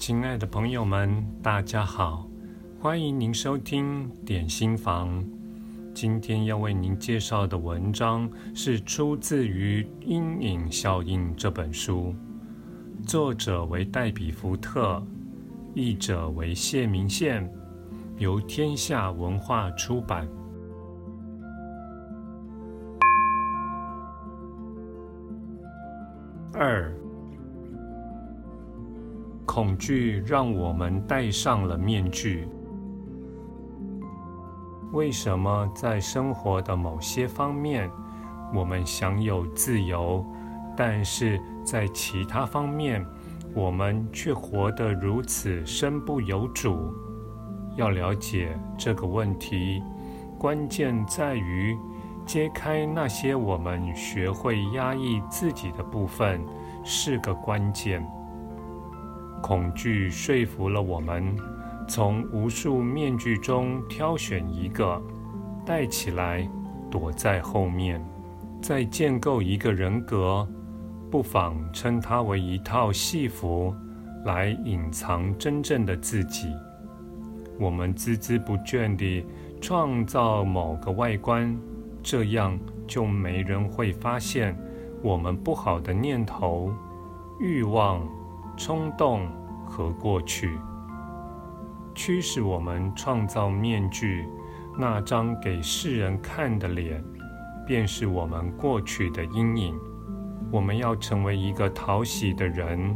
[0.00, 2.26] 亲爱的朋友们，大家好，
[2.80, 5.22] 欢迎您收听点心房。
[5.92, 12.14] 今天要为您介绍的文章是出自于《阴影效应》这本书，
[13.06, 15.02] 作者为戴比福特，
[15.74, 17.46] 译者为谢明宪，
[18.16, 20.26] 由天下文化出版。
[26.54, 26.90] 二。
[29.52, 32.46] 恐惧让我们戴上了面具。
[34.92, 37.90] 为什么在生活的某些方面，
[38.54, 40.24] 我们享有自由，
[40.76, 43.04] 但是在其他方面，
[43.52, 46.94] 我们却活得如此身不由主？
[47.74, 49.82] 要了解这个问题，
[50.38, 51.76] 关键在于
[52.24, 56.40] 揭开那些我们学会压抑自己的部分，
[56.84, 58.06] 是个关键。
[59.42, 61.36] 恐惧说服了我们，
[61.88, 65.00] 从无数面具中挑选一个，
[65.64, 66.48] 戴起来，
[66.90, 68.04] 躲在后面，
[68.62, 70.46] 再建构一个人格。
[71.10, 73.74] 不妨称它为一套戏服，
[74.24, 76.54] 来隐藏真正的自己。
[77.58, 79.26] 我们孜孜不倦地
[79.60, 81.58] 创造某个外观，
[82.02, 84.56] 这样就没人会发现
[85.02, 86.72] 我们不好的念头、
[87.40, 88.06] 欲望。
[88.62, 89.26] 冲动
[89.64, 90.58] 和过去，
[91.94, 94.28] 驱使我们创造面具，
[94.78, 97.02] 那张给世人看的脸，
[97.66, 99.74] 便是我们过去的阴影。
[100.52, 102.94] 我们要成为一个讨喜的人，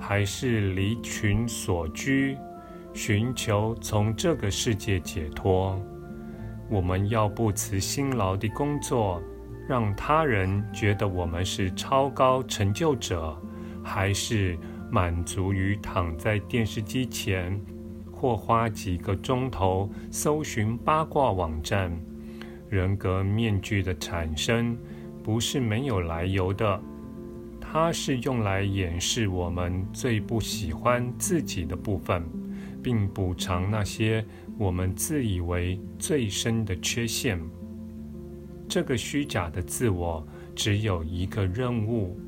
[0.00, 2.36] 还是离群索居，
[2.92, 5.80] 寻求从这个世界解脱？
[6.68, 9.22] 我们要不辞辛劳地工作，
[9.68, 13.40] 让他人觉得我们是超高成就者，
[13.80, 14.58] 还是？
[14.90, 17.60] 满足于躺在电视机前，
[18.12, 21.92] 或花几个钟头搜寻八卦网站。
[22.68, 24.76] 人格面具的产生
[25.22, 26.80] 不是没有来由的，
[27.60, 32.24] 它是用来掩饰我们最不喜欢自己的部分，
[32.82, 34.24] 并补偿那些
[34.58, 37.40] 我们自以为最深的缺陷。
[38.68, 42.18] 这个虚假的自我只有一个任务：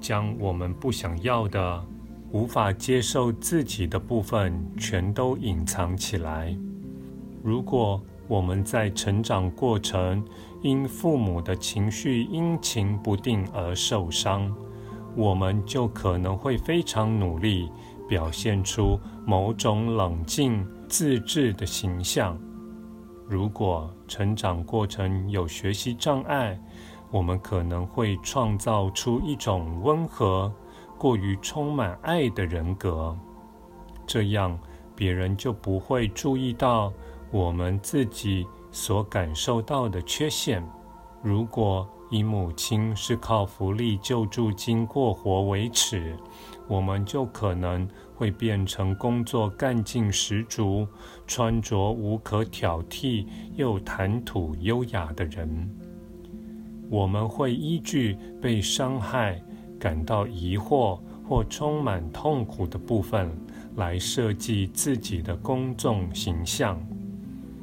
[0.00, 1.86] 将我们不想要的。
[2.32, 6.56] 无法接受自己的部分全都隐藏起来。
[7.42, 10.24] 如果我们在成长过程
[10.62, 14.50] 因父母的情绪阴晴不定而受伤，
[15.14, 17.70] 我们就可能会非常努力
[18.08, 22.38] 表现出某种冷静自制的形象。
[23.28, 26.58] 如果成长过程有学习障碍，
[27.10, 30.50] 我们可能会创造出一种温和。
[31.02, 33.18] 过于充满爱的人格，
[34.06, 34.56] 这样
[34.94, 36.92] 别人就不会注意到
[37.32, 40.64] 我们自己所感受到的缺陷。
[41.20, 46.16] 如果以母亲是靠福利救助金过活为耻，
[46.68, 50.86] 我们就可能会变成工作干劲十足、
[51.26, 53.26] 穿着无可挑剔
[53.56, 55.68] 又谈吐优雅的人。
[56.88, 59.42] 我们会依据被伤害。
[59.82, 60.96] 感到疑惑
[61.28, 63.28] 或充满痛苦的部分，
[63.74, 66.80] 来设计自己的公众形象。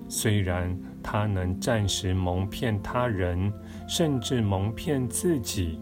[0.10, 3.50] 虽然它能暂时蒙骗他人，
[3.88, 5.80] 甚至蒙骗自己，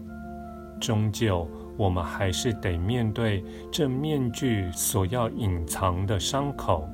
[0.80, 6.88] 终究我们还是得面对这面具所要隐藏的伤口。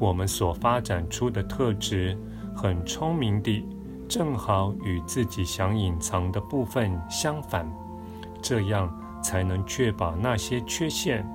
[0.00, 2.18] 我们所发展出的特质，
[2.52, 3.64] 很聪明地，
[4.08, 7.64] 正好与自己想隐藏的部分相反。
[8.42, 8.92] 这样
[9.22, 11.26] 才能确保那些缺陷、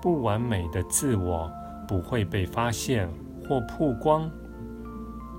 [0.00, 1.50] 不完美的自我
[1.88, 3.08] 不会被发现
[3.48, 4.30] 或曝光。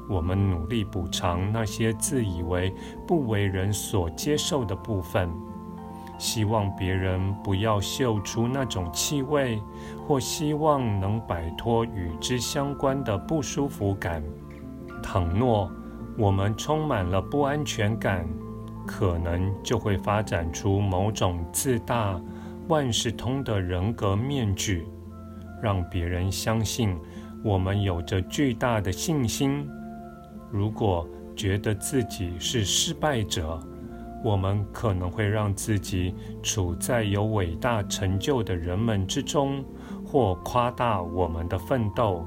[0.09, 2.73] 我们努力补偿那些自以为
[3.07, 5.29] 不为人所接受的部分，
[6.17, 9.61] 希望别人不要嗅出那种气味，
[10.05, 14.21] 或希望能摆脱与之相关的不舒服感。
[15.01, 15.71] 倘若
[16.17, 18.27] 我们充满了不安全感，
[18.85, 22.19] 可能就会发展出某种自大、
[22.67, 24.85] 万事通的人格面具，
[25.61, 26.97] 让别人相信
[27.43, 29.67] 我们有着巨大的信心。
[30.51, 33.59] 如果觉得自己是失败者，
[34.23, 39.65] 我们可能会让自己处在有伟大成就的人们之中，
[40.05, 42.25] 或夸大我们的奋斗，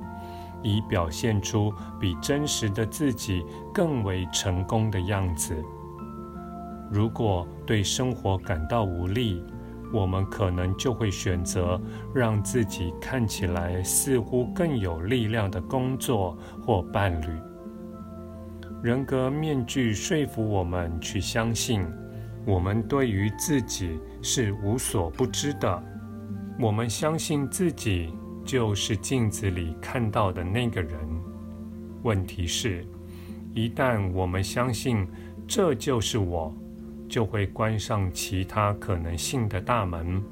[0.62, 5.56] 以表现出比真实的自己更为成功的样子。
[6.91, 9.43] 如果对生活感到无力，
[9.93, 11.81] 我们可能就会选择
[12.15, 17.27] 让自己看起来似乎更有力量的工作或伴侣。
[18.83, 21.85] 人格面具说服我们去相信，
[22.44, 25.83] 我们对于自己是无所不知的。
[26.59, 28.12] 我们相信自己
[28.44, 30.99] 就是镜子里看到的那个人。
[32.03, 32.87] 问题是，
[33.55, 35.06] 一旦我们相信
[35.49, 36.55] 这就是我，
[37.08, 40.23] 就会关上其他可能性的大门，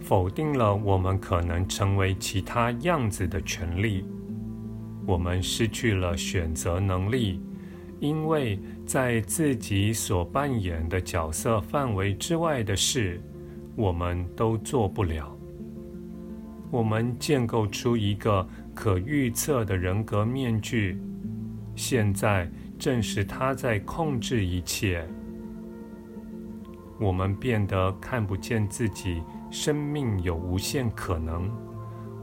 [0.00, 4.04] 否定了我们可能成为其他样子的权利。
[5.06, 7.40] 我们失去了选择能力，
[7.98, 13.20] 因为在自己所扮演的角色范围之外的事，
[13.74, 15.36] 我们都做不了。
[16.70, 20.98] 我们建构出一个可预测的人格面具，
[21.74, 25.06] 现在正是它在控制一切。
[27.02, 29.20] 我们变得看不见自己
[29.50, 31.50] 生命有无限可能。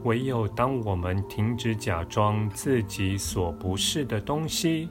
[0.04, 4.88] 唯有当我们停止假装自己所不是的东西，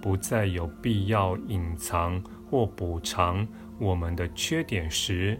[0.00, 3.44] 不再有必要隐藏或补偿
[3.80, 5.36] 我们的缺点时，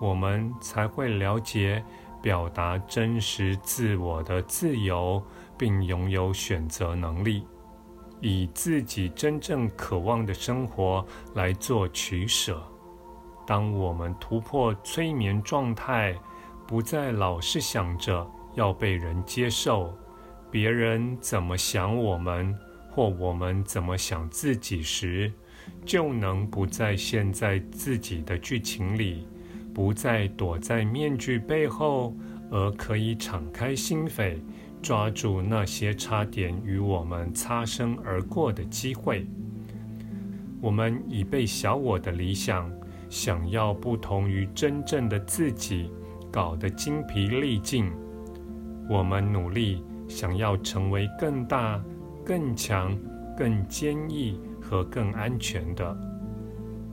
[0.00, 1.80] 我们才会了解
[2.20, 5.22] 表达真实自我的自由，
[5.56, 7.46] 并拥有选择能力，
[8.20, 12.60] 以自己真正渴望的生活来做取舍。
[13.46, 16.14] 当我们突破催眠状态，
[16.66, 19.96] 不再老是想着要被人接受，
[20.50, 22.52] 别人怎么想我们，
[22.90, 25.32] 或我们怎么想自己时，
[25.84, 29.28] 就能不再陷在自己的剧情里，
[29.72, 32.12] 不再躲在面具背后，
[32.50, 34.38] 而可以敞开心扉，
[34.82, 39.24] 抓住那些差点与我们擦身而过的机会。
[40.60, 42.68] 我们已被小我的理想。
[43.08, 45.90] 想要不同于真正的自己，
[46.30, 47.90] 搞得精疲力尽。
[48.88, 51.82] 我们努力想要成为更大、
[52.24, 52.96] 更强、
[53.36, 55.96] 更坚毅和更安全的。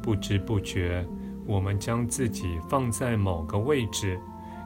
[0.01, 1.05] 不知不觉，
[1.45, 4.19] 我们将自己放在某个位置，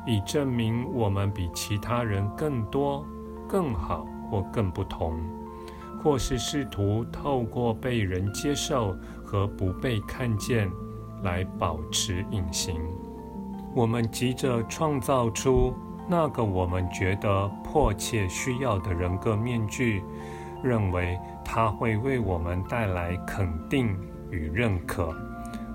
[0.05, 3.05] 以证明我们比其他人更多、
[3.47, 5.19] 更好或更不同，
[6.01, 10.71] 或是试图透过被人接受和不被看见。
[11.23, 12.81] 来保持隐形。
[13.75, 15.73] 我们急着创造出
[16.09, 20.01] 那个我们觉得迫切需要的人格面具，
[20.63, 23.95] 认为它会为我们带来肯定
[24.31, 25.15] 与认可，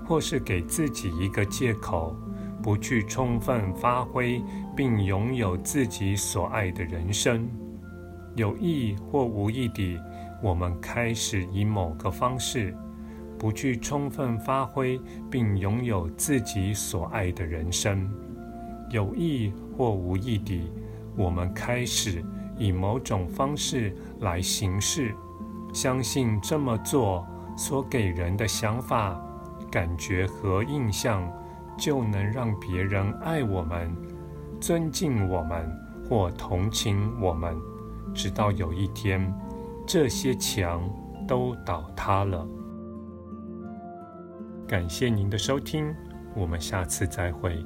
[0.05, 2.15] 或是给自己一个借口，
[2.61, 4.43] 不去充分发挥
[4.75, 7.47] 并拥有自己所爱的人生。
[8.35, 9.99] 有意或无意地，
[10.41, 12.75] 我们开始以某个方式。
[13.37, 14.99] 不去充分发挥
[15.29, 18.09] 并拥有自己所爱的人生，
[18.89, 20.71] 有意或无意地，
[21.15, 22.23] 我们开始
[22.57, 25.13] 以某种方式来行事，
[25.73, 27.27] 相信这么做
[27.57, 29.19] 所给人的想法、
[29.69, 31.29] 感觉和印象，
[31.77, 33.91] 就能让别人爱我们、
[34.61, 35.69] 尊敬我们
[36.07, 37.55] 或同情我们，
[38.13, 39.33] 直到有一天，
[39.85, 40.87] 这些墙
[41.27, 42.47] 都倒塌了。
[44.67, 45.93] 感谢您的收听，
[46.35, 47.63] 我们下次再会。